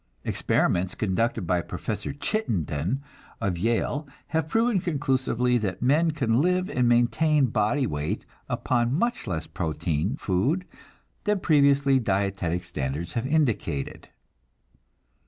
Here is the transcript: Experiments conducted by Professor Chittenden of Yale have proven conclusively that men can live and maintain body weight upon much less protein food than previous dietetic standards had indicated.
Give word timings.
Experiments 0.23 0.95
conducted 0.95 1.45
by 1.45 1.61
Professor 1.61 2.11
Chittenden 2.11 3.03
of 3.39 3.55
Yale 3.55 4.07
have 4.29 4.47
proven 4.49 4.79
conclusively 4.79 5.59
that 5.59 5.83
men 5.83 6.09
can 6.09 6.41
live 6.41 6.71
and 6.71 6.89
maintain 6.89 7.45
body 7.45 7.85
weight 7.85 8.25
upon 8.49 8.97
much 8.97 9.27
less 9.27 9.45
protein 9.45 10.15
food 10.15 10.65
than 11.25 11.39
previous 11.39 11.81
dietetic 11.83 12.63
standards 12.63 13.13
had 13.13 13.27
indicated. 13.27 14.09